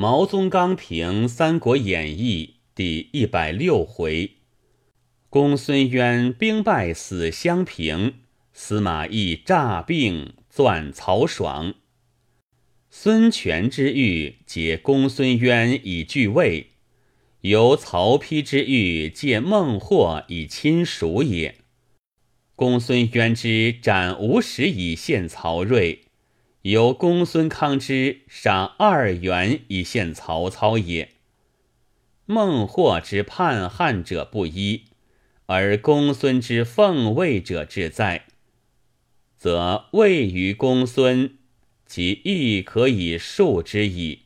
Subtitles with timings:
[0.00, 4.36] 毛宗刚评《三国演义》第一百六回：
[5.28, 8.14] 公孙渊兵败死襄平，
[8.52, 11.74] 司马懿诈病钻曹爽。
[12.88, 16.68] 孙权之欲解公孙渊以拒魏，
[17.40, 21.56] 由曹丕之欲借孟获以亲蜀也。
[22.54, 26.04] 公孙渊之斩吴使以献曹睿。
[26.68, 31.12] 由公孙康之杀二袁以献曹操也。
[32.26, 34.84] 孟获之叛汉者不一，
[35.46, 38.26] 而公孙之奉魏者志在，
[39.38, 41.38] 则魏于公孙，
[41.86, 44.24] 其亦可以恕之矣。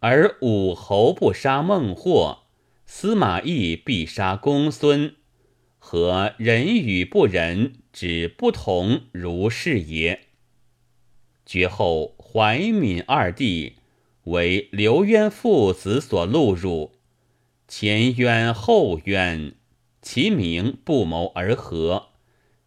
[0.00, 2.40] 而武侯不杀孟获，
[2.84, 5.16] 司马懿必杀公孙，
[5.78, 10.27] 和人与不仁之不同如是也。
[11.48, 13.76] 绝后，怀敏二弟
[14.24, 16.92] 为刘渊父子所录入，
[17.66, 19.54] 前渊后渊，
[20.02, 22.08] 其名不谋而合。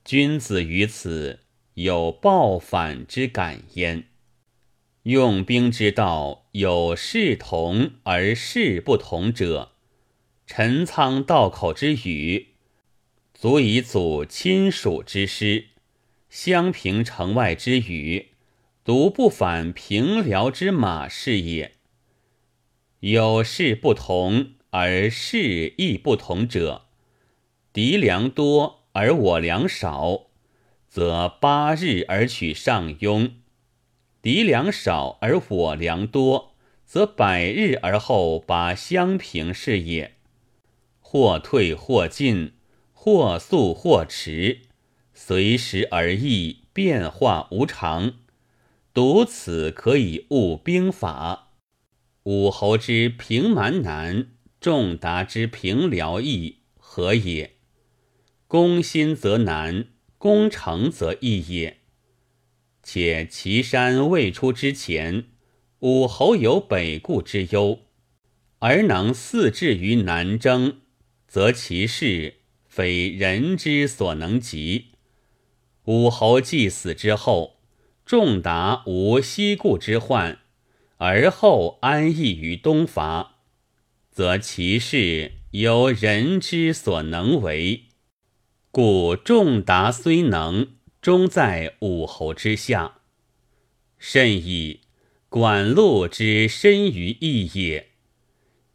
[0.03, 1.41] 君子于此
[1.75, 4.05] 有报反之感焉。
[5.03, 9.73] 用兵之道，有事同而事不同者。
[10.47, 12.55] 陈仓道口之语，
[13.35, 15.65] 足以阻亲属之师；
[16.31, 18.30] 襄平城外之语。
[18.83, 21.73] 独不反平辽之马是也。
[23.01, 26.85] 有事不同而事亦不同者，
[27.71, 30.27] 敌粮多而我粮少，
[30.87, 33.33] 则八日而取上庸；
[34.19, 40.15] 敌粮少而我粮多，则百日而后拔襄平是也。
[40.99, 42.53] 或退或进，
[42.93, 44.61] 或速或迟，
[45.13, 48.13] 随时而异，变化无常。
[48.93, 51.53] 独此可以悟兵法。
[52.23, 57.55] 武侯之平蛮难，仲达之平辽易，何也？
[58.47, 59.87] 攻心则难，
[60.17, 61.77] 攻城则易也。
[62.83, 65.27] 且岐山未出之前，
[65.79, 67.79] 武侯有北顾之忧，
[68.59, 70.81] 而能四至于南征，
[71.29, 74.87] 则其事非人之所能及。
[75.85, 77.60] 武侯既死之后。
[78.05, 80.39] 仲达无西顾之患，
[80.97, 83.37] 而后安逸于东伐，
[84.11, 87.85] 则其事由人之所能为。
[88.71, 90.67] 故仲达虽能，
[91.01, 92.99] 终在武侯之下。
[93.97, 94.81] 甚矣
[95.29, 97.89] 管路之深于义也。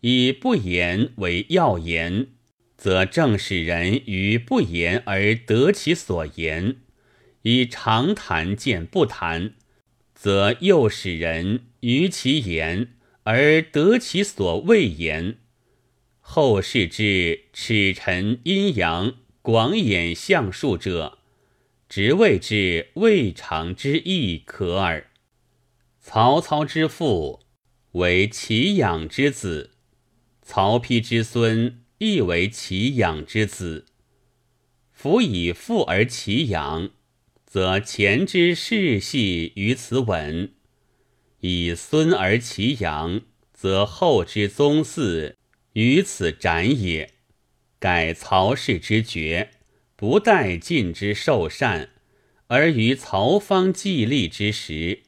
[0.00, 2.28] 以不言为要言，
[2.76, 6.76] 则正使人于不言而得其所言。
[7.48, 9.54] 以长谈见不谈，
[10.16, 12.88] 则又使人于其言
[13.22, 15.38] 而得其所谓言。
[16.18, 21.18] 后世之耻臣阴阳、广演相术者，
[21.88, 25.08] 直谓之未尝之意可耳。
[26.00, 27.44] 曹操之父
[27.92, 29.70] 为其养之子，
[30.42, 33.86] 曹丕之孙亦为其养之子。
[34.90, 36.90] 夫以父而其养。
[37.46, 40.52] 则前之世系于此稳，
[41.40, 43.22] 以孙而其阳，
[43.54, 45.34] 则后之宗嗣
[45.74, 47.14] 于此展也。
[47.78, 49.52] 改曹氏之爵，
[49.94, 51.90] 不待晋之受禅，
[52.48, 55.02] 而于曹方继立之时，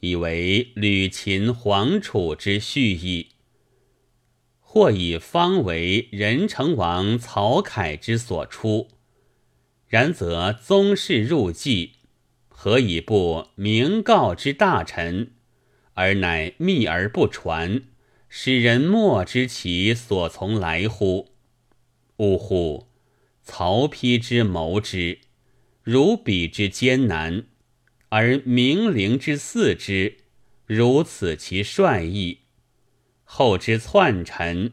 [0.00, 3.28] 以为吕秦黄楚之序矣。
[4.60, 8.88] 或以方为任成王曹凯之所出。
[9.88, 11.92] 然则宗室入继，
[12.48, 15.32] 何以不明告之大臣，
[15.94, 17.82] 而乃秘而不传，
[18.28, 21.30] 使人莫知其所从来乎？
[22.18, 22.88] 呜呼！
[23.42, 25.20] 曹丕之谋之，
[25.82, 27.44] 如彼之艰难；
[28.10, 30.18] 而明灵之祀之，
[30.66, 32.40] 如此其率意。
[33.24, 34.72] 后之篡臣，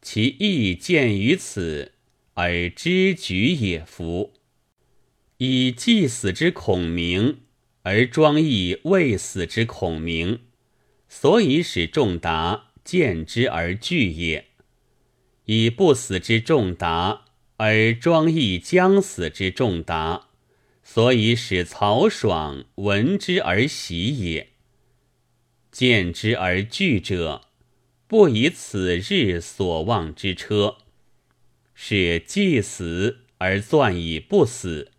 [0.00, 1.92] 其意见于此，
[2.32, 4.32] 而知举也夫。
[5.38, 7.40] 以既死之孔明，
[7.82, 10.40] 而庄毅未死之孔明，
[11.08, 14.44] 所以使仲达见之而惧也；
[15.44, 17.24] 以不死之仲达，
[17.58, 20.28] 而庄毅将死之仲达，
[20.82, 24.48] 所以使曹爽闻之而喜也。
[25.70, 27.42] 见之而惧者，
[28.06, 30.78] 不以此日所望之车，
[31.74, 34.92] 是既死而钻以不死。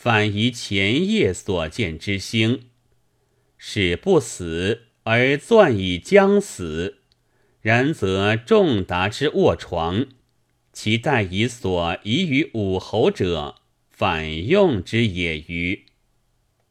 [0.00, 2.68] 反疑前夜所见之星，
[3.56, 6.98] 使不死而钻以将死，
[7.60, 10.06] 然则重达之卧床，
[10.72, 13.56] 其待以所遗于武侯者，
[13.90, 15.80] 反用之也欤？